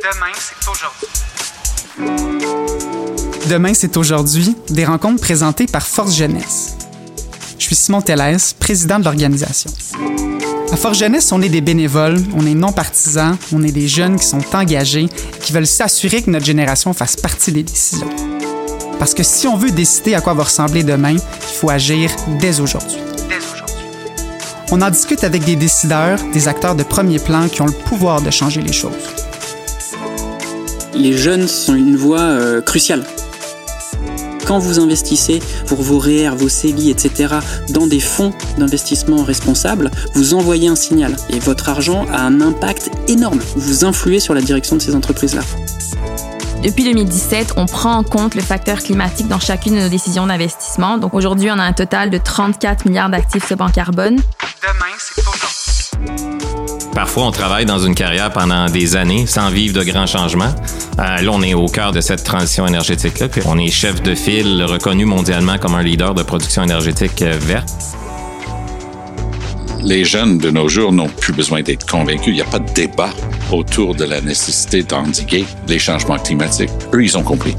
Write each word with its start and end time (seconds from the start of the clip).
Demain, 0.00 0.32
c'est 0.38 0.70
aujourd'hui. 0.70 1.06
Demain, 3.50 3.74
c'est 3.74 3.96
aujourd'hui, 3.98 4.56
des 4.70 4.86
rencontres 4.86 5.20
présentées 5.20 5.66
par 5.66 5.86
Force 5.86 6.16
Jeunesse. 6.16 6.76
Je 7.58 7.64
suis 7.64 7.76
Simon 7.76 8.00
Tellès, 8.00 8.54
président 8.54 8.98
de 8.98 9.04
l'organisation. 9.04 9.70
À 10.72 10.76
Force 10.76 10.98
Jeunesse, 10.98 11.30
on 11.30 11.42
est 11.42 11.50
des 11.50 11.60
bénévoles, 11.60 12.18
on 12.34 12.46
est 12.46 12.54
non 12.54 12.72
partisans, 12.72 13.36
on 13.52 13.62
est 13.62 13.70
des 13.70 13.86
jeunes 13.86 14.18
qui 14.18 14.24
sont 14.24 14.40
engagés, 14.54 15.08
qui 15.42 15.52
veulent 15.52 15.66
s'assurer 15.66 16.22
que 16.22 16.30
notre 16.30 16.46
génération 16.46 16.94
fasse 16.94 17.16
partie 17.16 17.52
des 17.52 17.62
décisions. 17.62 18.08
Parce 18.98 19.12
que 19.12 19.22
si 19.22 19.46
on 19.46 19.58
veut 19.58 19.72
décider 19.72 20.14
à 20.14 20.22
quoi 20.22 20.32
va 20.32 20.44
ressembler 20.44 20.84
demain, 20.84 21.12
il 21.16 21.54
faut 21.54 21.68
agir 21.68 22.10
dès 22.40 22.60
aujourd'hui. 22.60 22.98
Dès 23.28 23.36
aujourd'hui. 23.36 23.84
On 24.70 24.80
en 24.80 24.88
discute 24.88 25.22
avec 25.22 25.44
des 25.44 25.56
décideurs, 25.56 26.18
des 26.32 26.48
acteurs 26.48 26.76
de 26.76 26.82
premier 26.82 27.18
plan 27.18 27.46
qui 27.48 27.60
ont 27.60 27.66
le 27.66 27.72
pouvoir 27.72 28.22
de 28.22 28.30
changer 28.30 28.62
les 28.62 28.72
choses. 28.72 28.92
Les 30.94 31.16
jeunes 31.16 31.48
sont 31.48 31.74
une 31.74 31.96
voie 31.96 32.20
euh, 32.20 32.60
cruciale. 32.60 33.04
Quand 34.46 34.58
vous 34.58 34.78
investissez 34.78 35.40
pour 35.66 35.80
vos 35.80 35.98
REER, 35.98 36.30
vos 36.36 36.48
CELI, 36.48 36.90
etc., 36.90 37.36
dans 37.70 37.86
des 37.86 38.00
fonds 38.00 38.32
d'investissement 38.58 39.24
responsables, 39.24 39.90
vous 40.14 40.34
envoyez 40.34 40.68
un 40.68 40.76
signal 40.76 41.16
et 41.30 41.38
votre 41.38 41.68
argent 41.68 42.06
a 42.12 42.22
un 42.22 42.40
impact 42.40 42.90
énorme. 43.08 43.40
Vous 43.56 43.84
influez 43.84 44.20
sur 44.20 44.34
la 44.34 44.42
direction 44.42 44.76
de 44.76 44.82
ces 44.82 44.94
entreprises-là. 44.94 45.42
Depuis 46.62 46.84
2017, 46.84 47.54
on 47.56 47.66
prend 47.66 47.94
en 47.94 48.04
compte 48.04 48.34
le 48.34 48.42
facteur 48.42 48.78
climatique 48.78 49.28
dans 49.28 49.40
chacune 49.40 49.74
de 49.74 49.80
nos 49.80 49.88
décisions 49.88 50.26
d'investissement. 50.26 50.98
Donc 50.98 51.14
aujourd'hui, 51.14 51.50
on 51.50 51.58
a 51.58 51.64
un 51.64 51.72
total 51.72 52.10
de 52.10 52.18
34 52.18 52.86
milliards 52.86 53.10
d'actifs 53.10 53.46
sub 53.48 53.62
en 53.62 53.68
carbone. 53.70 54.16
Demain, 54.16 54.94
c'est 54.98 55.21
aujourd'hui. 55.21 55.21
Parfois, 57.02 57.24
on 57.24 57.32
travaille 57.32 57.66
dans 57.66 57.80
une 57.80 57.96
carrière 57.96 58.30
pendant 58.30 58.66
des 58.66 58.94
années 58.94 59.26
sans 59.26 59.50
vivre 59.50 59.74
de 59.76 59.82
grands 59.82 60.06
changements. 60.06 60.54
Euh, 61.00 61.20
là, 61.20 61.30
on 61.32 61.42
est 61.42 61.52
au 61.52 61.66
cœur 61.66 61.90
de 61.90 62.00
cette 62.00 62.22
transition 62.22 62.64
énergétique-là. 62.64 63.26
Puis 63.26 63.42
on 63.44 63.58
est 63.58 63.70
chef 63.72 64.00
de 64.02 64.14
file 64.14 64.62
reconnu 64.62 65.04
mondialement 65.04 65.58
comme 65.58 65.74
un 65.74 65.82
leader 65.82 66.14
de 66.14 66.22
production 66.22 66.62
énergétique 66.62 67.20
euh, 67.22 67.36
verte. 67.40 67.68
Les 69.82 70.04
jeunes 70.04 70.38
de 70.38 70.50
nos 70.50 70.68
jours 70.68 70.92
n'ont 70.92 71.08
plus 71.08 71.32
besoin 71.32 71.62
d'être 71.62 71.90
convaincus. 71.90 72.28
Il 72.28 72.34
n'y 72.34 72.40
a 72.40 72.44
pas 72.44 72.60
de 72.60 72.72
débat 72.72 73.10
autour 73.50 73.96
de 73.96 74.04
la 74.04 74.20
nécessité 74.20 74.84
d'endiguer 74.84 75.44
les 75.66 75.80
changements 75.80 76.18
climatiques. 76.18 76.70
Eux, 76.94 77.02
ils 77.02 77.18
ont 77.18 77.24
compris. 77.24 77.56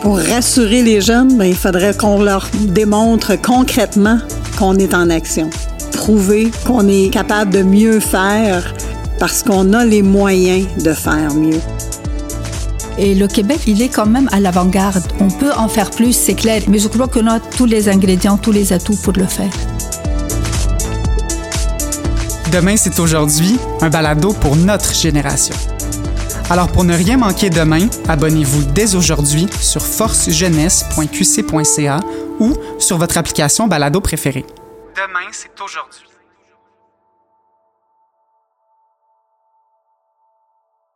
Pour 0.00 0.18
rassurer 0.18 0.84
les 0.84 1.00
jeunes, 1.00 1.36
ben, 1.36 1.46
il 1.46 1.56
faudrait 1.56 1.96
qu'on 1.96 2.22
leur 2.22 2.48
démontre 2.54 3.34
concrètement 3.34 4.18
qu'on 4.56 4.76
est 4.76 4.94
en 4.94 5.10
action. 5.10 5.50
Prouver 5.94 6.50
qu'on 6.66 6.88
est 6.88 7.10
capable 7.10 7.52
de 7.52 7.62
mieux 7.62 8.00
faire 8.00 8.74
parce 9.18 9.42
qu'on 9.42 9.72
a 9.72 9.84
les 9.84 10.02
moyens 10.02 10.66
de 10.82 10.92
faire 10.92 11.32
mieux. 11.34 11.60
Et 12.98 13.14
le 13.14 13.26
Québec, 13.26 13.60
il 13.66 13.80
est 13.80 13.88
quand 13.88 14.04
même 14.06 14.28
à 14.32 14.40
l'avant-garde. 14.40 15.02
On 15.20 15.28
peut 15.28 15.52
en 15.56 15.68
faire 15.68 15.90
plus, 15.90 16.12
c'est 16.12 16.34
clair, 16.34 16.60
mais 16.68 16.78
je 16.78 16.88
crois 16.88 17.08
qu'on 17.08 17.26
a 17.26 17.40
tous 17.40 17.64
les 17.64 17.88
ingrédients, 17.88 18.36
tous 18.36 18.52
les 18.52 18.70
atouts 18.72 18.96
pour 18.96 19.14
le 19.14 19.24
faire. 19.24 19.50
Demain, 22.52 22.76
c'est 22.76 23.00
aujourd'hui, 23.00 23.58
un 23.80 23.90
balado 23.90 24.32
pour 24.32 24.54
notre 24.56 24.94
génération. 24.94 25.56
Alors 26.50 26.68
pour 26.68 26.84
ne 26.84 26.94
rien 26.94 27.16
manquer 27.16 27.50
demain, 27.50 27.88
abonnez-vous 28.06 28.64
dès 28.74 28.94
aujourd'hui 28.94 29.48
sur 29.60 29.82
forcejeunesse.qc.ca 29.82 32.00
ou 32.38 32.52
sur 32.78 32.98
votre 32.98 33.16
application 33.16 33.66
balado 33.66 34.00
préférée. 34.00 34.44
Demain, 34.94 35.32
c'est 35.32 35.60
aujourd'hui. 35.60 36.13